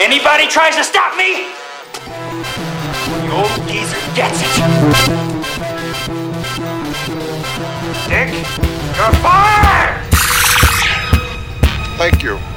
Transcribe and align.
Anybody 0.00 0.48
tries 0.48 0.76
to 0.76 0.84
stop 0.84 1.16
me, 1.16 1.48
the 2.04 3.30
old 3.32 3.68
geezer 3.68 3.96
gets 4.14 4.40
it. 4.42 4.48
Dick, 8.08 8.34
you're 8.96 9.12
fired! 9.22 10.04
Thank 11.96 12.22
you. 12.22 12.51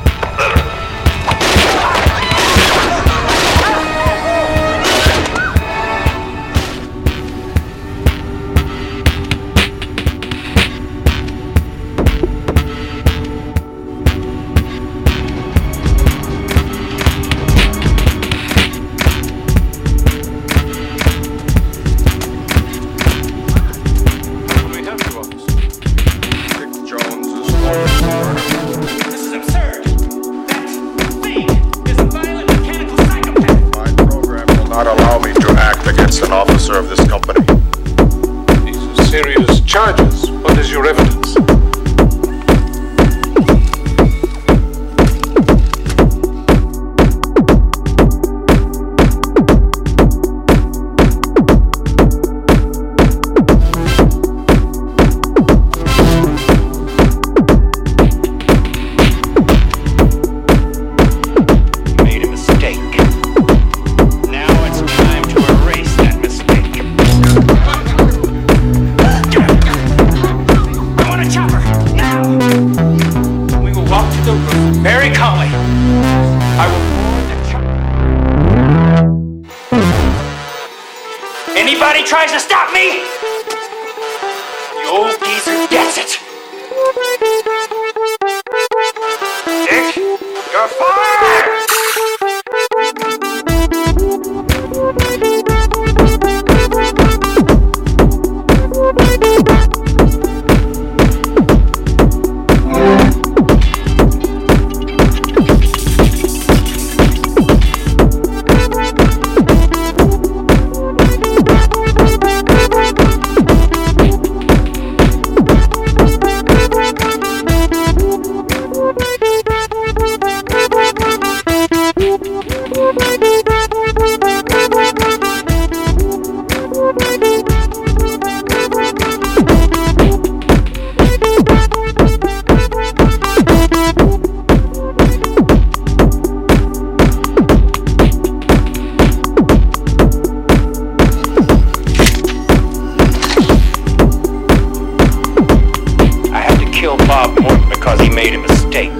because 147.95 148.09
he 148.09 148.15
made 148.15 148.33
a 148.33 148.39
mistake. 148.39 148.91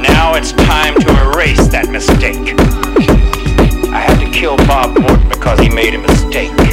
Now 0.00 0.34
it's 0.34 0.52
time 0.52 0.94
to 1.00 1.08
erase 1.30 1.68
that 1.68 1.88
mistake. 1.90 2.54
I 3.92 4.00
had 4.00 4.18
to 4.24 4.30
kill 4.30 4.56
Bob 4.56 4.98
Morton 4.98 5.28
because 5.28 5.60
he 5.60 5.68
made 5.68 5.94
a 5.94 5.98
mistake. 5.98 6.63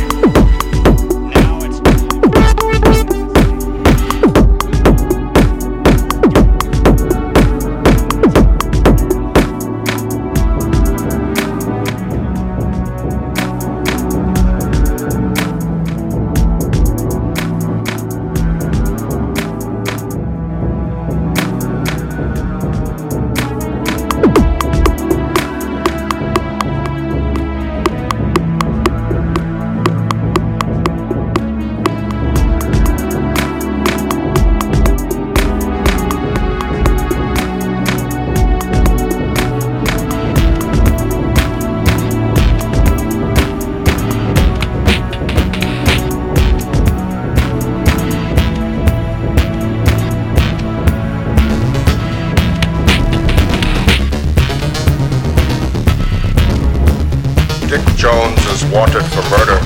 Jones 58.01 58.43
is 58.47 58.65
wanted 58.65 59.03
for 59.13 59.21
murder. 59.29 59.59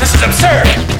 This 0.00 0.12
is 0.12 0.22
absurd! 0.24 0.97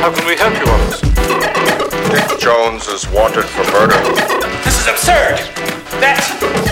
How 0.00 0.10
can 0.10 0.26
we 0.26 0.34
help 0.34 0.54
you, 0.54 0.64
officer? 0.64 1.06
Dick 2.10 2.40
Jones 2.40 2.88
is 2.88 3.06
wanted 3.10 3.44
for 3.44 3.64
murder. 3.70 4.00
This 4.64 4.80
is 4.80 4.86
absurd! 4.86 5.36
That 6.00 6.24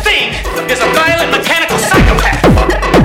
thing 0.02 0.32
is 0.70 0.80
a 0.80 0.88
violent 0.96 1.36
mechanical 1.36 1.76
psychopath! 1.76 2.97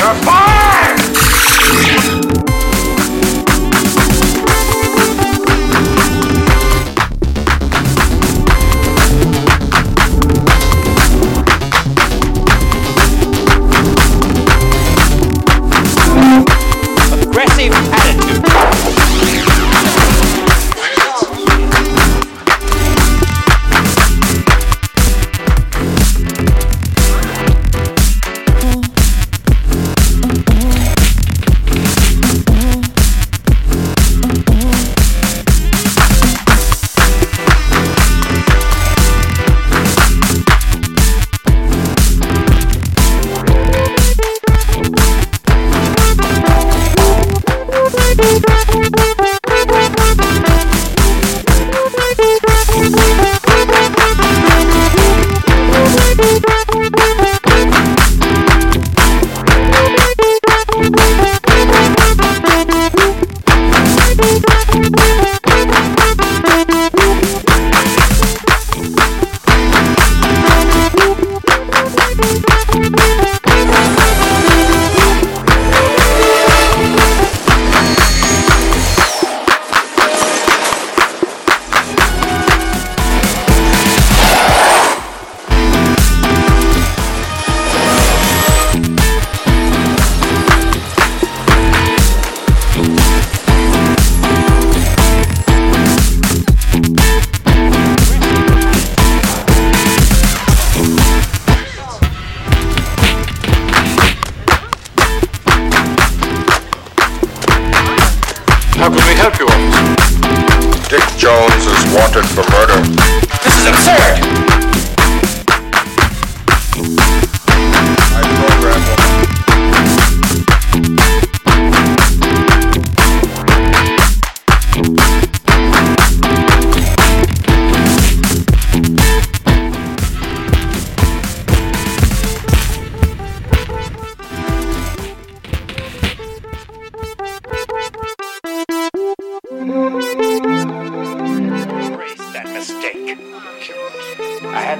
Fired! 0.00 0.69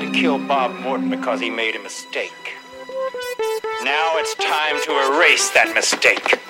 To 0.01 0.11
kill 0.11 0.39
Bob 0.39 0.75
Morton 0.81 1.11
because 1.11 1.41
he 1.41 1.51
made 1.51 1.77
a 1.77 1.83
mistake. 1.83 2.57
Now 3.85 4.17
it's 4.17 4.35
time 4.35 4.81
to 4.89 4.93
erase 5.13 5.51
that 5.53 5.73
mistake. 5.75 6.41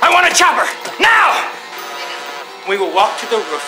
I 0.00 0.08
want 0.08 0.24
a 0.24 0.32
chopper! 0.32 0.64
Now! 1.04 1.36
We 2.66 2.78
will 2.80 2.94
walk 2.94 3.20
to 3.20 3.26
the 3.28 3.36
roof 3.36 3.60